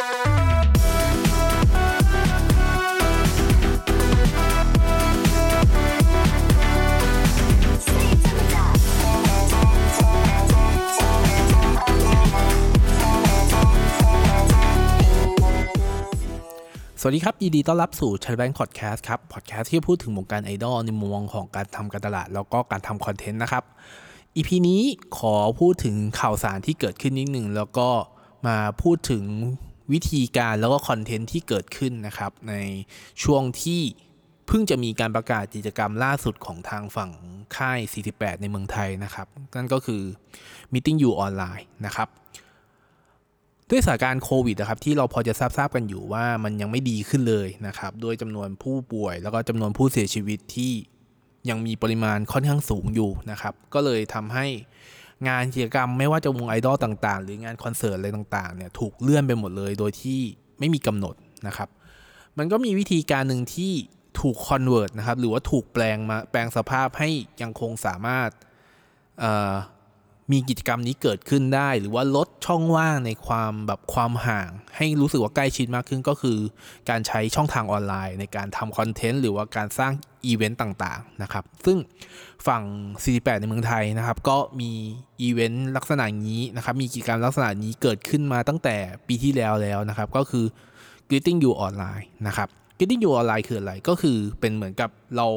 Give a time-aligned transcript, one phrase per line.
[0.00, 23.64] สวัสดีครับยินดีต้อนรับสู่ชัยแบงค์พอดแคสต์ครับพอดแคสต์ที่พูดถึงวงการไอดอลในมุมมองของการทำการตลาด แล้วก็การทำคอนเทนต์นะครับ
[24.36, 24.80] อีพีนี้
[25.18, 27.88] ขอพูดถึงข่าวสารที่เกิดขึ้นนิดหนึ่งแล้วก็
[28.46, 29.24] มาพูดถึง
[29.92, 32.54] วิธีการแล้วก็คอนเทนต์ที่เกิดขึ้นนะครับใน
[33.22, 33.82] ช่วงที่
[34.46, 37.10] เพิ่งจะมีการประกาศกิจกรรมล่าสุดของทางฝั่ง
[37.56, 37.78] ค่าย
[38.10, 39.26] 48 ในเมืองไทยนะครับ
[39.56, 40.02] นั่นก็คือ
[40.72, 42.08] Meeting You ออนไลน์นะครับ
[43.70, 50.72] ด้วยสถานการณ์โควิดนะครับที่เราพอจะทราบทราบกันอยู่ว่ามันยังไม่ดีขึ้นเลยนะครับด้วยจำนวนผู้ป่วย แล้วก็จำนวนผู้เสียชีวิตที่
[51.50, 54.46] ยังมีปริมาณค่อนข้างสูงอยู่นะครับ ก็เลยทำให้
[55.28, 60.20] งานกิจกรรมไม่ว่าจะวงไอดอลต่างๆ หรืองานคอนเสิร์ตอะไรต่างๆเนี่ยถูกเลื่อนไปหมดเลยโดยที่
[60.58, 61.14] ไม่มีกำหนด
[61.46, 61.68] นะครับ
[62.38, 63.72] มันก็มีวิธีการหนึ่งที่
[64.20, 67.08] ถูกคอนเวิร์ตนะครับหรือว่าถูกแปลงมาแปลงสภาพให้
[67.42, 68.30] ยังคงสามารถ
[70.32, 76.38] มีกิจกรรมนี้เกิดขึ้นได้ หรือว่าลดช่องว่างในความแบบความห่าง ให้รู้สึกว่าใกล้ชิดมากขึ้นก็คือ
[76.90, 79.92] การใช้ช่องทางออนไลน์ในการทำคอนเทนต์หรือว่าการสร้าง
[80.26, 81.78] อีเวนต์ต่างๆนะครับ ซึ่ง
[82.46, 82.62] ฝั่ง
[83.02, 84.72] 48 ในเมืองไทยนะครับ ก็มี
[85.22, 90.44] อีเวนต์ลักษณะนี้นะครับ มีกิจกรรมลักษณะนี้เกิดขึ้นมาตั้งแต่ปีที่แล้วแล้วนะครับ ก็คือ
[91.10, 95.28] Greeting You Online นะครับ Greeting You Online คืออะไรก็คือเป็นเหมือนกับเรา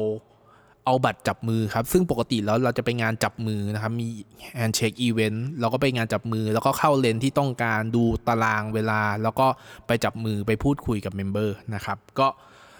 [0.86, 4.08] เอาบัตรจับมือครับ ซึ่งปกติแล้วเราจะไปงานจับมือนะครับ มี
[4.54, 9.46] handshake event เราก็ไปงานจับมือ แล้วก็เข้าเลนที่ต้องการดูตารางเวลา แล้วก็
[9.86, 12.28] ไปจับมือไปพูดคุยกับ member นะครับ ก็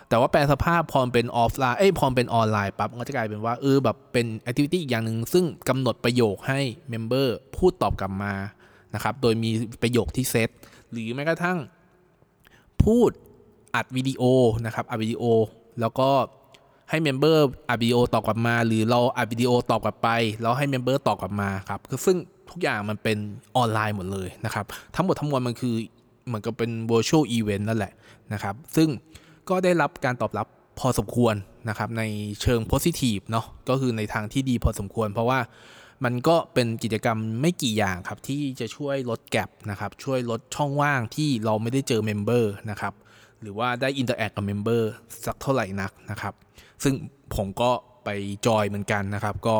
[0.09, 8.35] แต่ว่าแปรสภาพพอเป็นออฟไลน์เอ้ยพอเป็นออนไลน์ปั๊บก็จะกลายเป็นว่าเออแบบเป็น activity อีกอย่างหนึ่งซึ่งกำหนดประโยคให้ member พูดตอบกลับมา
[8.95, 9.51] นะครับ โดยมี
[9.83, 10.49] ประโยคที่เซต
[10.91, 11.59] หรือแม้กระทั่ง
[12.85, 13.11] พูด
[13.75, 14.23] อัดวิดีโอ
[14.67, 15.25] นะครับอัดวิดีโอ
[15.81, 16.11] แล้วก็
[16.91, 20.09] ให้ member อัดวิดีโอตอบกลับมา หรือเราอัดวิดีโอตอบกลับไป
[20.43, 22.17] แล้วให้ member ตอบกลับมาครับคือซึ่ง
[22.51, 23.19] ทุกอย่างมันเป็น
[23.57, 25.75] ออนไลน์หมดเลยนะครับ ทั้งหมดทั้งมวลมันคือ
[26.27, 27.93] เหมือนกับเป็น virtual event นั่นแหละ
[28.33, 28.89] นะครับ ซึ่ง
[29.49, 30.47] ก็ได้รับการตอบรับ
[30.79, 31.35] พอสมควร
[31.69, 32.03] นะครับ ใน
[32.43, 35.41] เชิง positive เนาะก็คือในทางที่ดีพอสมควร เพราะว่า
[36.05, 42.93] มันก็เป็นกิจกรรมไม่กี่อย่างครับ ที่จะช่วยลด gap นะครับ ช่วยลดช่องว่างที่เราไม่ได้เจอ member นะครับ
[43.45, 44.91] หรือว่าได้ interact กับ member
[45.27, 46.35] สักเท่าไหร่นักนะครับ
[46.83, 46.95] ซึ่ง
[47.37, 47.71] ผมก็
[48.05, 48.09] ไป
[48.47, 49.57] จอยเหมือนกันนะครับ ก็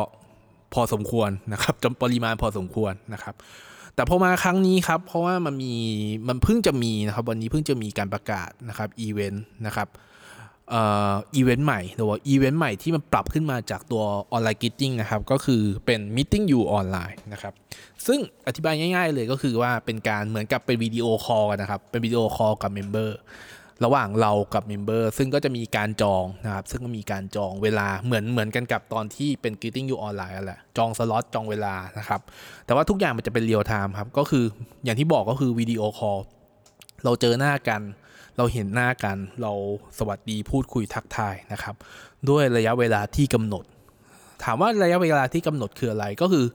[0.73, 3.35] พอสมควรนะครับจำปริมาณพอสมควรนะครับ
[3.95, 5.73] แต่พอมาครั้งนี้ครับ เพราะว่ามันมี
[6.27, 9.87] มันเพิ่งจะมีนะครับ วันนี้เพิ่งจะมีการประกาศนะครับอีเวนต์นะครับ
[10.73, 10.81] อ่
[11.11, 17.53] ออีเวนต์ใหม่หรือว่าอีเวนต์ใหม่ที่มันปรับขึ้นมาจากตัว online greeting นะครับ ก็คือเป็น Meeting You Online นะครับ
[18.07, 23.17] ซึ่งอธิบายง่าย ๆ เลยก็คือว่าเป็นการเหมือนกับเป็นวิดีโอคอลนะครับ เป็นวิดีโอคอลกับ member
[23.83, 32.21] ระหว่างเรากับ member ซึ่งก็จะมีการจองนะครับซึ่งก็มีการจองเวลาเหมือนเหมือนกันกับตอนที่เป็น Greeting You ออนไลน์แหละจองสล็อตจองเวลานะครับ
[32.65, 34.45] แต่ว่าทุกอย่างมันจะเป็น real-time ครับก็คือ
[34.83, 36.19] อย่างที่บอกก็คือวิดีโอคอล
[37.03, 37.81] เราเจอหน้ากัน
[38.37, 39.53] เราเห็นหน้ากันเรา
[39.97, 41.75] สวัสดีพูดคุยทักทายนะครับ
[42.29, 43.63] ด้วยระยะเวลาที่กำหนด
[44.43, 46.45] ถามว่าระยะเวลาที่กำหนดคืออะไรก็คือ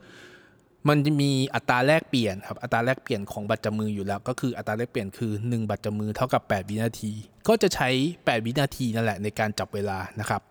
[0.89, 7.13] มันจะมีอัตราแลกเปลี่ยนครับอัตราแลกเปลี่ยนของบัตรจับมืออยู่แล้ว ก็คืออัตราแลกเปลี่ยนคือ 1 บัตรจับมือเท่ากับ 8 วินาที
[7.49, 10.43] ก็จะใช้ 8 วินาทีนั่นแหละในการจับเวลานะครับ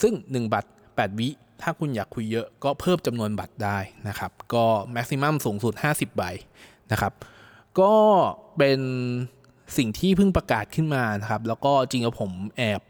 [0.00, 1.28] ซึ่ง 1 บัตร 8 วิ
[1.62, 6.22] ถ้าคุณอยากคุยเยอะก็เพิ่มจำนวนบัตรได้นะครับ ก็แม็กซิมัมสูงสุด 50 ใบ
[6.92, 7.12] นะครับ
[7.80, 7.94] ก็
[8.58, 8.80] เป็น
[9.76, 12.80] สิ่งที่เพิ่งประกาศขึ้นมานะครับ แล้วก็จริงๆผมแอบ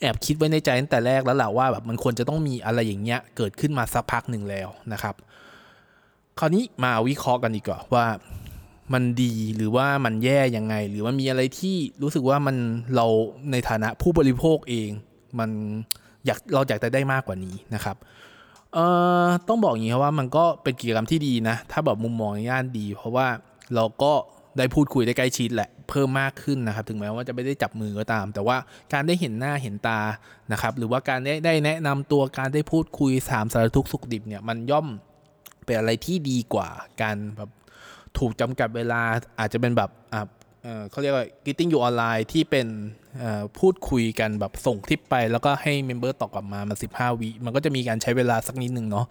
[0.00, 5.14] แอบคิดไว้ในใจตั้งแต่แรกแล้วแหละว่าแบบมันควรจะต้องมีอะไรอย่างเงี้ยเกิดขึ้นมาสักพักหนึ่งแล้วนะครับ
[6.38, 8.06] คราวนี้มาวิเคราะห์กันดีกว่าว่า
[8.92, 12.56] มันดีหรือว่ามันแย่ยังไง หรือว่ามีอะไรที่รู้สึกว่ามัน
[12.94, 13.06] เรา
[13.52, 14.90] ในฐานะผู้บริโภคเอง
[15.38, 15.50] มัน
[16.26, 17.96] อยากเราอยากจะได้มากกว่านี้นะครับ
[18.74, 18.86] เอ่
[19.24, 23.26] อต้องบอกอย่างนี้ครับว่ามันก็เป็นกิจกรรมที่ดีนะ ถ้าแบบมุมมองในย่านดี เพราะว่า
[23.74, 24.12] เราก็
[24.58, 28.56] ได้พูดคุยได้ใกล้ชิดแหละเพิ่มมากขึ้นนะครับ ถึงแม้ว่าจะไม่ได้จับมือก็ตาม แต่ว่า
[28.92, 30.00] การได้เห็นหน้าเห็นตา
[30.52, 34.86] นะครับ หรือว่าการได้ได้แนะนำตัวการได้พูดคุยสามสารทุกสุขดิบเนี่ยมันย่อม
[35.70, 36.68] เป็นอะไรที่ดีกว่า
[37.02, 37.50] การแบบ
[38.18, 39.00] ถูกจำกัดเวลา
[39.38, 40.22] อาจจะเป็นแบบอ่า
[40.90, 42.66] เขาเรียกว่า Greeting You Online ที่เป็น
[43.58, 49.06] พูดคุยกันแบบส่งคลิปไป แล้วก็ให้ member ตอบกลับมามา15 วิมันก็จะมีการใช้เวลาสักนิดหนึ่งเนาะ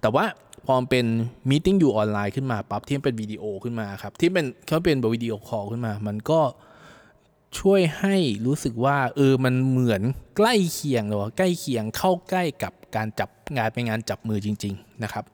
[0.00, 0.24] แต่ว่า
[0.66, 1.06] พอเป็น
[1.50, 6.40] Meeting You Online ขึ้นมาปั๊บที่เป็นวิดีโอขึ้นมาครับ ที่เป็นเขาเป็นแบบวิดีโอคอลขึ้นมา มันก็
[7.58, 8.16] ช่วยให้
[8.46, 10.02] รู้สึกว่าเออมันเหมือน
[10.36, 15.24] ใกล้เคียงหรือว่าใกล้เคียงเข้าใกล้กับการจับงานเป็นงานจับมือจริง ๆ นะครับ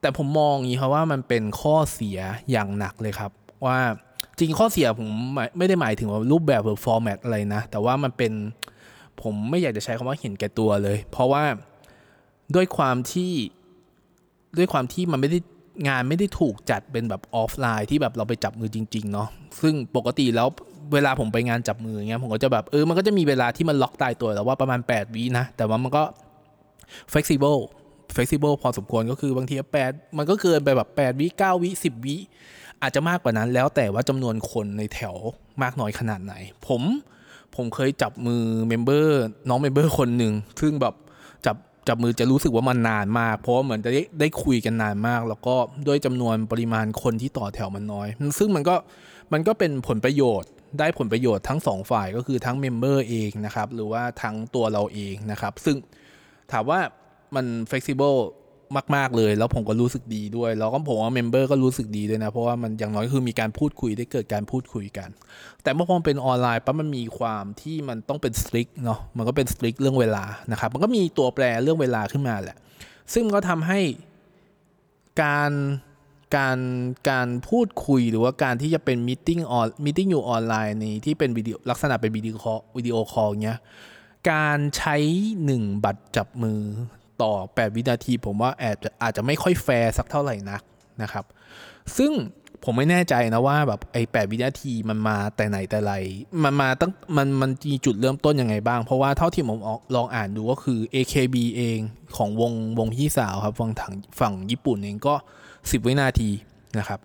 [0.00, 2.18] แต่ผมมองอย่างนี้ครับว่ามันเป็นข้อเสีย
[2.50, 3.30] อย่างหนักเลยครับ
[3.66, 3.78] ว่า
[4.38, 5.08] จริงข้อเสียผม
[5.58, 8.32] ไม่ได้หมายถึงว่ารูปแบบหรือ format อะไรนะ แต่ว่ามันเป็น
[9.22, 11.42] ผมไม่อยากจะใช้คำว่าเห็นแก่ตัวเลย เพราะว่า
[12.54, 13.32] ด้วยความที่
[14.56, 15.38] ด้วยความที่มันไม่ได้
[15.88, 19.28] งานไม่ได้ถูกจัดเป็นแบบออฟไลน์ที่แบบเราไปจับมือจริง ๆ เนาะ
[19.62, 20.48] ซึ่งปกติแล้ว
[20.92, 26.02] เวลาผมไปงานจับมืออย่างเงี้ยผมก็จะแบบเออมันก็จะมีเวลาที่มันล็อกตายตัวแล้วว่าประมาณ 8วินะ แต่ว่ามันก็
[27.12, 27.60] flexible
[28.16, 32.16] flexible พอสมควรก็คือบางทีแปดมันก็เกินไปแบบ8วิ9วิ10วิ
[32.82, 35.14] อาจจะมากกว่านั้นแล้วแต่ว่าจำนวนคนในแถว
[35.62, 36.34] มากน้อยขนาดไหน
[36.66, 36.82] ผม
[37.56, 40.94] ผมเคยจับมือ member น้อง member คนหนึ่งซึ่งแบบ
[41.46, 41.56] จับ
[41.88, 45.54] จับมือจะรู้สึกว่ามันนานมาก เพราะว่าเหมือนจะได้ได้คุยกันนานมาก แล้วก็
[45.86, 48.08] ด้วยจำนวนปริมาณคนที่ต่อแถวมันน้อย
[48.38, 48.74] ซึ่งมันก็
[49.32, 55.76] มันก็เป็นผลประโยชน์ได้ผลประโยชน์ทั้งสองฝ่ายก็คือทั้ง member เองนะครับหรือว่าทั้งตัวเราเองนะครับซึ่ง
[56.52, 56.80] ถามว่า
[57.36, 58.18] มัน flexible
[58.96, 65.08] มากๆเลย แล้วผมก็รู้สึกดีด้วย แล้วก็ผมว่า member ก็รู้สึกดีด้วยนะ เพราะว่ามันอย่างน้อยคือมีการพูดคุยได้เกิดการพูดคุยกัน
[65.62, 72.56] แต่เมื่อพอเป็นออนไลน์ปั๊บมันมีความที่มันต้องเป็น strict เนาะมันก็เป็น strict เรื่องเวลานะครับ มันก็มีตัวแปรเรื่องเวลาขึ้นมาแหละ
[73.14, 73.80] ซึ่งก็ทำให้
[75.22, 75.52] การ
[76.36, 76.58] การ
[77.10, 83.58] การพูดคุยหรือว่าการที่จะเป็น meeting ออน meeting อยู่ออนไลน์ในที่เป็นวิดีโอลักษณะเป็นวิดีโอคอลวิดีโอคอลเนี้ย
[84.30, 84.96] การใช้
[85.44, 86.60] หนึ่งบัตรจับมือ
[87.22, 90.62] ต่อ 8 วินาที ผมว่าแอาจจะอาจจะไม่ค่อยแฟร์สักเท่าไหร่นัก
[91.02, 91.24] นะครับ
[91.96, 92.12] ซึ่ง
[92.64, 95.92] ผมไม่แน่ใจนะว่าแบบไอ้8วินาทีมันมาแต่ไหนแต่ไร
[96.44, 99.58] มันมาตั้งมันมันมีจุดเริ่มต้นยังไงบ้าง เพราะว่าเท่าที่ผม
[99.96, 101.78] ลองอ่านดูก็คือ AKB เอง
[102.16, 105.14] ของวงวงพี่สาวครับฝั่งทางฝั่งญี่ปุ่นเองก็
[105.50, 106.30] 10 วินาที
[106.78, 107.00] นะครับ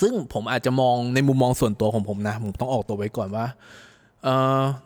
[0.00, 3.46] ซึ่งผมอาจจะมองในมุมมองส่วนตัวของผมนะ ผมต้องออกตัวไว้ก่อนว่า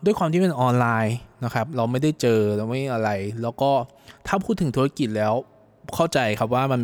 [0.05, 3.11] ด้วยความที่เป็นออนไลน์ นะครับ เราไม่ได้เจอเราไม่อะไร
[3.43, 3.71] แล้วก็
[4.27, 5.35] ถ้าพูดถึงธุรกิจแล้ว
[5.95, 6.83] เข้าใจครับว่ามัน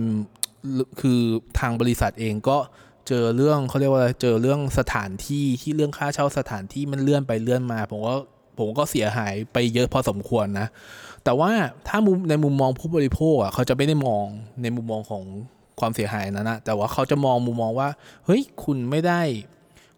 [1.01, 1.21] คือ
[1.59, 2.59] ทางบริษัทเองก็
[3.09, 8.15] เจอเรื่องเขาเรียกว่าเจอเรื่องสถานที่ที่เรื่องค่าเช่าสถานที่มันเลื่อนไปเลื่อนมา ผมก็
[8.59, 10.67] ผมก็เสียหายไปเยอะพอสมควรนะ
[11.25, 11.51] แต่ว่า
[11.89, 14.25] ถ้ามุมในมุมมองผู้บริโภคอะเขาจะไม่ได้มอง
[14.63, 15.25] ในมุมมองของ
[15.81, 17.89] ความเสียหายนั้นนะแต่ว่าเขาจะมองมุมมองว่า
[18.27, 19.21] เฮ้ยคุณไม่ได้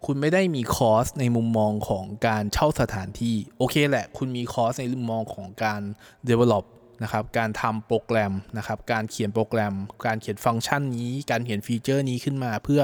[0.07, 5.83] คุณไม่ได้มี cost ในมุมมองของการเช่าสถานที่ โอเคแหละ คุณมีคอสในมุมมองของการ
[6.29, 6.65] develop
[7.03, 9.75] นะครับ การทำโปรแกรมนะครับ การเขียนโปรแกรม
[10.07, 12.83] การเขียนฟังก์ชันนี้ การเขียนฟีเจอร์นี้ขึ้นมาเพื่อ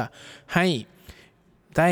[0.54, 0.66] ให้
[1.78, 1.90] ได้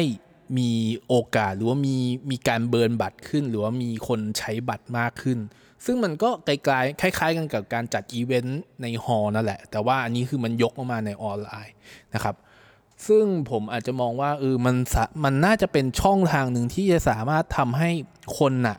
[0.59, 0.71] มี
[1.09, 1.97] โอกาสหรือว่ามี
[2.31, 5.39] มีการ burn บัตรขึ้น หรือว่ามีคนใช้บัตรมากขึ้น
[5.85, 11.75] ซึ่งมันก็ไกลๆคล้ายๆ กันกับการจัดอีเวนต์ใน hall นั่นแหละ แต่ว่าอันนี้คือมันยกมาในออนไลน์
[12.15, 12.37] นะครับ
[13.09, 14.77] ซึ่งผมอาจจะมองว่าเออมัน
[15.25, 17.91] มันน่าจะเป็นช่องทางหนึ่งที่จะสามารถทำให้
[18.39, 18.79] คนน่ะ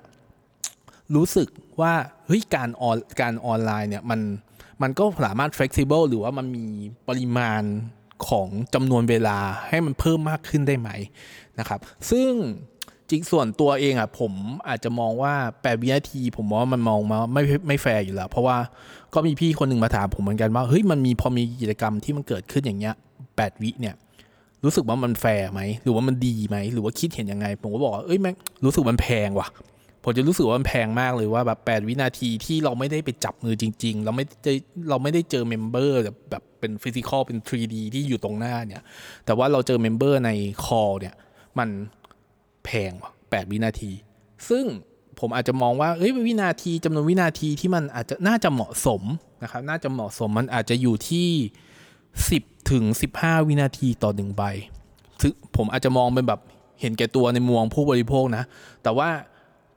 [1.15, 1.47] รู้สึก
[1.81, 1.94] ว่า
[2.25, 4.19] เฮ้ยการออนการออนไลน์เนี่ยมัน
[4.81, 6.65] มันก็สามารถ flexible หรือว่ามันมี
[7.07, 7.63] ปริมาณ
[8.27, 9.38] ของจำนวนเวลา
[9.68, 10.89] ให้มันเพิ่มมากขึ้นได้ไหม
[11.59, 11.79] นะครับ
[12.09, 12.31] ซึ่ง
[13.09, 14.33] จริงส่วนตัวเองอะผม
[14.67, 18.57] อาจจะมองว่า8วินาที ผมว่ามันมองมาไม่ไม่แฟร์อยู่แล้ว เพราะว่า
[19.13, 22.95] ก็มีพี่คนหนึ่งมาถามผมเหมือนกันว่าเฮ้ยมันมีพอมีกิจกรรมที่มันเกิดขึ้นอย่างเงี้ย
[23.27, 23.95] 8วิเนี่ย
[24.63, 28.36] รู้สึกว่ามันแฟร์ไหมหรือว่ามันดีไหมหรือว่าคิดเห็นยังไง ผมก็บอกเอ้ยแม่ง
[28.66, 29.48] รู้สึกมันแพงว่ะ
[30.04, 34.54] ผมจะรู้สึกว่ามันแพงมากเลยว่าแบบ 8 วินาทีที่เราไม่ได้ไปจับมือจริง ๆ เราไม่ได้
[34.90, 35.98] เราไม่ได้เจอ member
[36.31, 38.84] แบบเป็น physical เป็น 3D ที่อยู่ตรงหน้าเนี่ย
[39.25, 40.31] แต่ว่าเราเจอ member ใน
[40.65, 41.16] call เนี่ย
[41.60, 41.69] มัน
[42.66, 43.92] แพงว่ะ8วินาที
[44.50, 44.65] ซึ่ง
[45.20, 49.01] ผมอาจจะมองว่าเอ้ยวินาทีจำนวนวินาทีที่มันอาจจะน่าจะเหมาะสม
[49.44, 51.30] นะครับ น่าจะเหมาะสมมันอาจจะอยู่ที่
[52.20, 52.84] 10 ถึง
[53.18, 54.44] 15 วินาทีต่อหนึ่งใบ
[55.22, 56.41] ซึ่งผมอาจจะมองเป็นแบบ
[56.82, 58.44] เห็นแก่ตัวในมวงผู้บริโภคนะ
[58.84, 59.10] แต่ว่า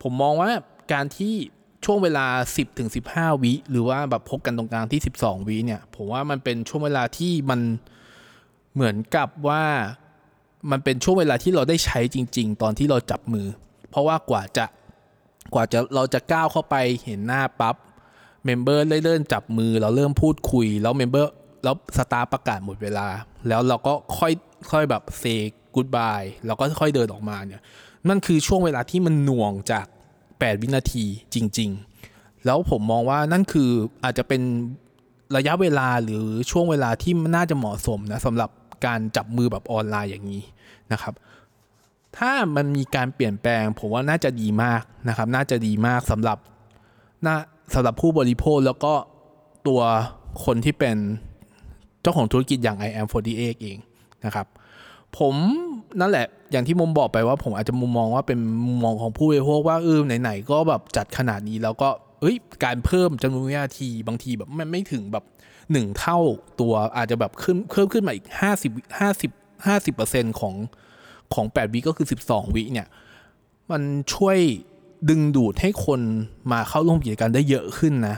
[0.02, 0.50] ผมมองว่า
[0.92, 1.34] การที่
[1.84, 7.60] ช่วงเวลา 10ถึง15 วิหรือว่าแบบพบกันตรงกลางที่ 12 วิเนี่ย ผมว่ามันเป็นช่วงเวลาที่มัน
[8.74, 9.64] เหมือนกับว่า
[10.70, 13.46] มันเป็นช่วงเวลาที่เราได้ใช้จริง ๆ ตอนที่เราจับมือ
[13.90, 14.66] เพราะว่ากว่าจะ
[15.54, 17.76] กว่าจะเราจะก้าวเข้าไปเห็นหน้าปั๊บ
[18.44, 21.32] member เริ่มจับมือเราเริ่มพูดคุย แล้ว member
[21.64, 23.06] แล้ว staff ประกาศหมดเวลา
[23.48, 24.32] แล้วเราก็ค่อย
[24.70, 25.24] ค่อยแบบ say
[25.74, 27.62] goodbye แล้วก็ค่อยเดินออกมาเนี่ย
[28.08, 29.86] นั่นคือช่วงเวลาที่มันหน่วงจาก
[30.24, 31.04] 8 วินาที
[31.34, 31.70] จริง
[32.08, 33.70] ๆ แล้วผมมองว่านั่นคือ
[34.04, 34.42] อาจจะเป็น
[35.36, 38.50] ระยะเวลาหรือช่วงเวลาที่น่าจะเหมาะสมนะสำหรับ
[38.86, 40.42] การจับมือแบบออนไลน์อย่างนี้
[40.92, 41.14] นะครับ
[42.16, 46.38] ถ้ามันมีการเปลี่ยนแปลง ผมว่าน่าจะดีมากนะครับ น่าจะดีมากสำหรับ
[47.26, 47.36] น่า
[47.74, 48.94] สำหรับผู้บริโภคแล้วก็
[49.66, 49.80] ตัว
[50.44, 50.96] คนที่เป็น
[52.04, 53.78] เจ้าของธุรกิจอย่าง i am 48เอง
[54.24, 54.46] นะครับ
[55.18, 55.34] ผม
[56.00, 61.88] นั่นแหละอย่างที่มุมบอกไปว่าผมอาจจะมุมมองว่าเป็นมุมมองของผู้บริโภคว่าเออไหนๆก็แบบจัดขนาดนี้แล้วก็
[62.20, 65.24] เอ้ยการเพิ่มจำนวนวินาทีบางทีแบบมันไม่ถึงแบบ
[65.72, 66.18] หนึ่งเท่า
[66.60, 69.30] ตัวอาจจะแบบขึ้นเพิ่มขึ้นมาอีกห้าสิบห้าสิบ
[69.66, 70.54] ห้าสิบเปอร์เซ็นของ
[71.34, 72.86] ของ8วิก็คือ 12 วิเนี่ย
[73.70, 73.82] มัน
[74.14, 74.38] ช่วย
[75.08, 76.00] ดึงดูดให้คน
[76.52, 78.16] มาเข้าร่วมกิจกรรมได้เยอะขึ้นนะ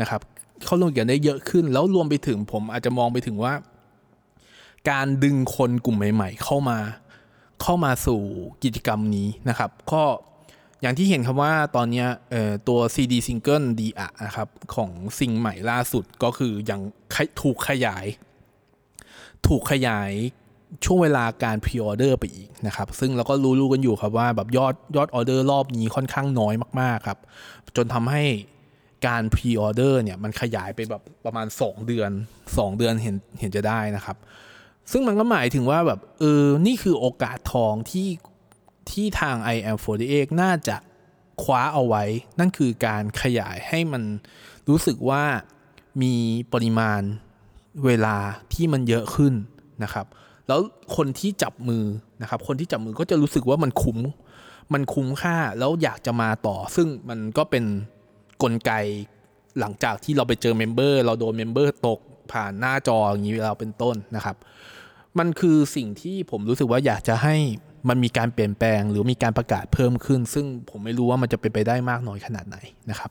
[0.00, 0.20] นะครับ
[0.64, 3.54] เข้าร่วมกิจกรรมได้เยอะขึ้น แล้วรวมไปถึงผมอาจจะมองไปถึงว่า
[4.90, 6.78] การดึงคนกลุ่มใหม่ ๆ เข้ามา
[7.62, 8.20] เข้ามาสู่
[8.64, 10.02] กิจกรรมนี้นะครับก็
[10.82, 12.04] อย่างที่เห็นครับว่าตอนนี้
[12.68, 16.80] ตัว CD Single ดีอะนะครับของสิ่งใหม่ล่าสุดก็คือยัง
[17.42, 18.06] ถูกขยาย
[19.46, 20.10] ถูกขยาย
[20.84, 27.18] ช่วงเวลาการพรีออเดอร์ไปอีกนะครับ ซึ่งเราก็รู้ๆกันอยู่ครับว่าแบบยอดยอดออเดอร์รอบนี้ค่อนข้างน้อยมากๆครับ
[27.76, 28.22] จนทำให้
[29.06, 32.10] การพรีออเดอร์เนี่ยมันขยายไปแบบประมาณ 2 เดือน
[32.44, 34.16] 2 เดือนเห็นเห็นจะได้นะครับ
[34.92, 38.08] ซึ่งมันก็หมายถึงว่าแบบเออนี่คือโอกาสทองที่
[38.90, 39.78] ที่ทาง i am
[40.08, 40.76] 48น่าจะ
[41.42, 42.04] คว้าเอาไว้
[42.38, 44.02] นั่นคือการขยายให้มัน
[44.68, 45.24] รู้สึกว่า
[46.02, 46.14] มี
[46.52, 47.02] ปริมาณ
[47.84, 48.16] เวลา
[48.52, 49.34] ที่มันเยอะขึ้น
[49.82, 50.06] นะครับ
[50.48, 50.60] แล้ว
[50.96, 51.84] คนที่จับมือ
[52.22, 53.98] นะครับ คนที่จับมือก็จะรู้สึกว่ามันคุ้ม
[54.72, 57.64] มันคุ้มค่าแล้วอยากจะมาต่อ ซึ่งมันก็เป็นน
[58.42, 58.72] กลไก
[59.60, 62.00] หลังจากที่เราไปเจอ member เราโดน member ตก
[62.32, 64.36] ผ่านหน้าจออย่างนี้เราเป็นต้นนะครับ
[65.18, 67.36] มันคือสิ่งที่ผมรู้สึกว่าอยากจะให้
[67.88, 72.56] มันมีการเปลี่ยนแปลงหรือมีการประกาศเพิ่มขึ้น ซึ่งผมไม่รู้ว่ามันจะเป็นไปได้มากน้อยขนาดไหน
[72.90, 73.10] นะครับ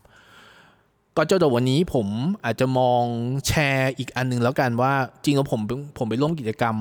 [1.15, 2.07] ก็เจ้าตัววันนี้ผม
[2.45, 3.03] อาจจะมอง
[3.47, 4.93] แชร์อีกอันนึงแล้วกันว่า
[5.23, 5.61] จริงแล้วผม
[5.97, 6.75] ผมไปร่วมกิจกรรม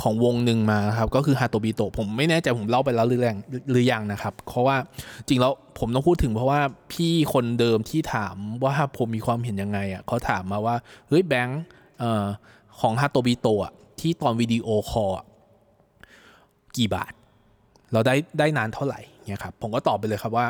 [0.00, 3.38] ของวงหนึ่งมาครับก็คือฮาโตบิโตผมไม่แน่ใจผมเล่าไปแล้วหรือยัง
[3.70, 4.76] หรือยังนะครับ เพราะว่า
[5.28, 6.60] จริงแล้วผมต้องพูดถึงเพราะว่า
[6.92, 8.34] พี่คนเดิมที่ถาม
[8.64, 10.76] ว่าผมมีความเห็นยังไงอะเขาถามมาว่า
[11.08, 11.62] เฮ้ยแบงค์
[12.80, 15.12] ของฮาโตบิโตอะที่ตอนวิดีโอคอล
[16.76, 17.12] กี่บาท
[17.92, 20.46] เราได้ได้นานเท่าไหร่เนี่ยครับผมก็ตอบไปเลยครับว่า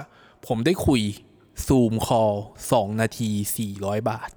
[0.47, 1.01] ผมได้คุย
[1.67, 2.33] Zoom call
[2.73, 4.31] สองนาทีสี่ร้อยบาท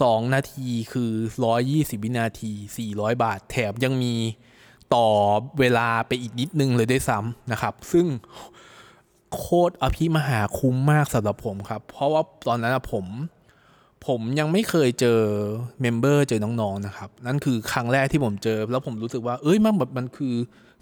[0.00, 1.12] สองนาทีคือ
[1.44, 4.14] ร้อยยี่สิบวินาทีสี่ร้อยบาท แถมยังมี
[4.94, 5.08] ต่อ
[5.60, 8.06] เวลาไปอีกนิดนึงเลยได้ซ้ำนะครับ ซึ่ง
[9.36, 13.06] โคตรอภิมหาคุ้มมากสำหรับผมครับ เพราะว่าตอนนั้นผม
[14.06, 15.20] ผมยังไม่เคยเจอ
[15.80, 20.34] เมมเบอร์เจอน้องๆนนะครับ นั่นคือครั้งแรกที่ผมเจอ แล้วผมรู้สึกว่าเอ้ยมันแบบมันคือ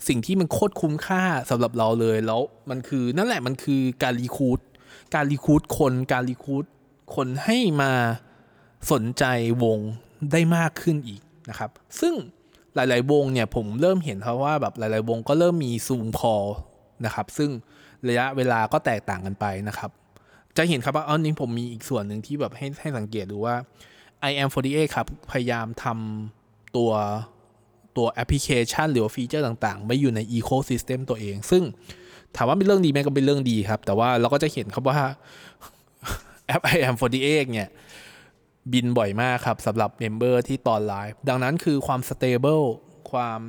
[0.09, 4.61] สิ่งที่มันโคตรคุ้มค่าสำหรับเราเลยแล้วมันคือนั่นแหละมันคือการรีคูด
[5.15, 6.65] การรีคูดคนการรีคูด
[7.15, 7.93] คนให้มา
[8.93, 9.25] สนใจ
[9.65, 9.79] วง
[10.33, 12.15] ได้มากขึ้นอีกนะครับ ซึ่ง
[12.75, 16.45] หลาย ๆ วงเนี่ยผมเริ่มเห็นเพราะว่าแบบหลาย ๆ วงก็เริ่มมีซูมคอล
[17.05, 17.51] นะครับ ซึ่ง
[18.09, 19.91] ระยะเวลาก็แตกต่างกันไปนะครับ
[20.57, 23.55] จะเห็นครับว่าอันนี้ผมมีอีกส่วนหนึ่งที่แบบให้ให้สังเกตดูว่า
[24.29, 26.91] i am 48ครับ พยายามทำตัว
[27.97, 31.63] ตัวแอปพลิเคชันหรือฟีเจอร์ต่าง ๆ ไม่อยู่ใน ecosystem ตัวเอง ซึ่ง
[32.37, 34.99] ถามว่าเป็นเรื่องดีไหมก็เป็นเรื่องดีครับ แต่ว่าเราก็จะเห็นครับว่า
[36.47, 37.69] แอป i am 48เนี่ย
[38.73, 42.61] บินบ่อยมากครับสำหรับ member ที่ตอนไลฟ์ดังนั้นคือความ stable
[43.11, 43.41] ความ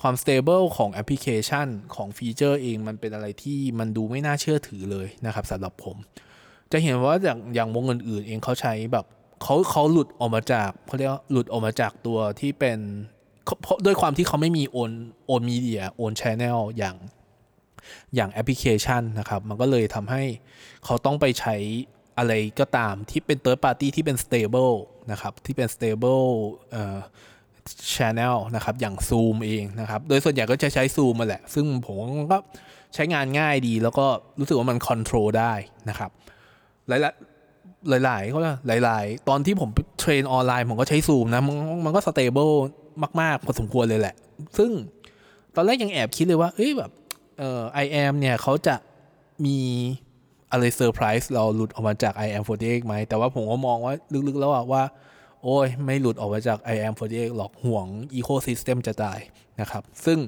[0.00, 5.96] ความ stable ของแอปพลิเคชันของฟีเจอร์เองมันเป็นอะไรที่มันดูไม่น่าเชื่อถือเลยนะครับสำหรับผม
[6.72, 9.06] จะเห็นว่าอย่างอย่างวงอื่นๆ เองเขาใช้แบบ
[9.42, 12.78] เขาเขาหลุดออกมาจากเขาเรียกหลุดออกมาจากตัวที่เป็น
[13.62, 14.90] เพราะด้วยความที่เขาไม่มี own
[15.26, 16.96] own media own channel อย่าง
[18.14, 20.22] อย่างแอปพลิเคชันนะครับ มันก็เลยทำให้
[20.84, 21.56] เขาต้องไปใช้
[22.18, 24.74] อะไรก็ตามที่เป็น third party ที่เป็น stable
[25.12, 26.26] นะครับ ที่เป็น stable
[26.70, 26.98] เอ่อ
[27.94, 31.96] channel นะครับ อย่าง Zoom เองนะครับ โดยส่วนใหญ่ก็จะใช้ Zoom มาแหละ ซึ่งผม
[32.32, 32.38] ก็
[32.94, 34.06] ใช้งานง่ายดี แล้วก็
[34.38, 35.52] รู้สึกว่ามัน control ได้
[35.88, 36.10] นะครับ
[36.88, 38.38] หลายๆหลายๆก็
[38.84, 42.54] หลายๆตอนที่ผมเทรนออนไลน์ ผมก็ใช้ Zoom นะ มันมันก็ stable
[43.20, 44.14] มากๆพอสมควรเลยแหละ
[44.58, 44.70] ซึ่ง
[45.56, 46.90] ตอนแรกยังแอบคิดเลยว่า เอ้ยแบบ
[47.38, 48.74] เอ่อ IM เนี่ยเขาจะ
[49.44, 49.58] มี
[50.52, 53.94] อะไรเซอร์ไพรส์เราหลุดออกมาจาก I am 48ไหม แต่ว่าผมก็มองว่า
[54.28, 54.84] ลึกๆแล้วว่า
[55.42, 59.18] โอ้ย ไม่หลุดออกมาจาก I am 48หรอกหวง ecosystem จะตาย
[59.60, 60.18] นะครับ ซึ่ง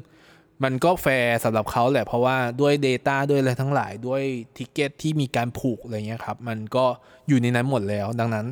[0.65, 4.23] มันก็แฟร์สำหรับเขาแหละ เพราะว่าด้วย Data ด้วยอะไรทั้งหลายด้วย
[4.57, 6.85] ticket ที่มีการผูกอะไรเงี้ยครับ มันก็
[7.29, 8.47] อยู่ในนั้นหมดแล้ว ดังนั้น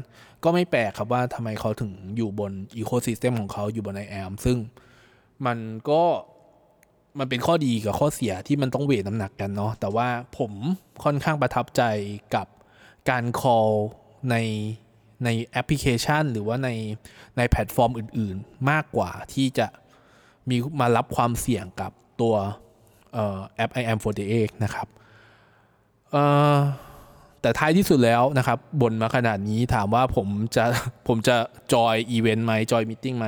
[0.45, 4.59] ก็ไม่แปลกครับว่าทำไมเขาถึงอยู่บน ecosystem ของเขาอยู่บน I am ซึ่ง
[5.47, 5.59] มัน
[5.91, 6.03] ก็
[7.19, 10.53] มันเป็นข้อดีกับข้อเสียที่มันต้อง weight น้ำหนักกันเนาะแต่ว่าผม
[11.05, 11.83] ค่อนข้างประทับใจ
[12.35, 12.47] กับ
[13.11, 13.73] การ call
[14.31, 14.37] ใน
[15.25, 16.69] ในแอปพลิเคชัน หรือว่าใน
[17.37, 19.67] ในแพลตฟอร์มอื่น ๆ มากกว่าที่จะ
[20.49, 22.35] มีมารับความเสี่ยงกับตัว
[23.57, 23.99] แอป i am
[24.31, 24.87] 48นะครับ
[27.43, 30.65] แต่ท้ายที่สุดแล้วนะครับบ่นมาขนาดนี้ถามว่าผมจะ
[31.09, 31.37] ผมจะ
[31.73, 33.27] join อีเวนต์ไหม join meeting ไหม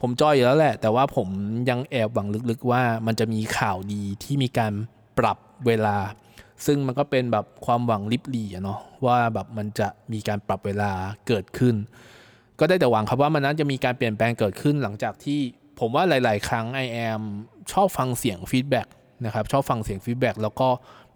[0.00, 1.28] ผมจอยอยู่แล้วแหละ แต่ว่าผม
[1.70, 4.72] ยังแอบหวังลึกๆว่ามันจะมีข่าวดีที่มีการ
[5.18, 5.96] ปรับเวลา
[6.66, 10.90] ซึ่งมันก็เป็นแบบความหวังริบหรี่เนาะว่าแบบมันจะมีการปรับเวลา
[11.26, 11.74] เกิดขึ้น
[12.58, 15.40] ก็ได้แต่หวังครับว่ามันนั้นจะมีการเปลี่ยนแปลงเกิดขึ้นหลังจากที่
[15.78, 17.22] ผผมว่าหลาย ๆ ครั้ง I am
[17.72, 18.88] ชอบฟังเสียง feedback
[19.24, 20.68] นะครับชอบฟังเสียง feedback แล้วก็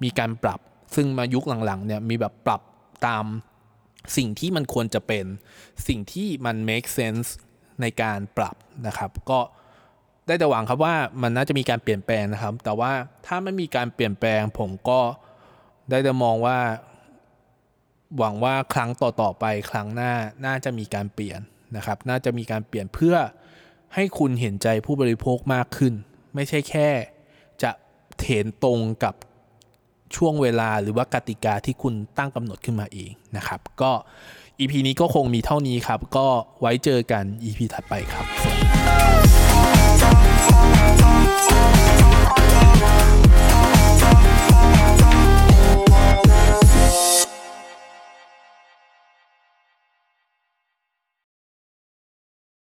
[0.02, 0.60] มีการปรับ
[0.94, 2.62] ซึ่งมายุคหลังๆเนี่ยมีแบบปรับ
[3.06, 3.24] ตาม
[4.16, 5.24] สิ่งที่มันควรจะเป็น
[5.88, 7.28] สิ่งที่มัน make sense
[7.80, 9.40] ในการปรับนะครับ ก็
[10.26, 12.92] ได้แต่หวังครับว่ามันน่าจะมีการเปลี่ยนแปลงนะครับ แต่ว่า
[13.26, 15.00] ถ้าไม่มีการเปลี่ยนแปลง ผมก็
[15.90, 16.58] ได้แต่มองว่า
[18.18, 20.12] หวังว่าครั้งต่อๆไปครั้งหน้า
[20.46, 21.40] น่าจะมีการเปลี่ยน
[21.76, 23.16] นะครับ น่าจะมีการเปลี่ยนเพื่อ
[23.94, 25.94] ให้คุณเห็นใจผู้บริโภคมากขึ้น
[26.34, 26.88] ไม่ใช่แค่
[27.62, 27.70] จะ
[28.18, 29.14] เถนตรงกับ
[30.16, 33.92] ช่วงเวลาหรือว่ากติกาที่คุณตั้งกำหนดขึ้นมาเองนะครับ ก็
[34.60, 36.26] EP นี้ก็คงมีเท่านี้ครับ ก็
[36.60, 39.35] ไว้เจอกัน EP ถัดไปครับ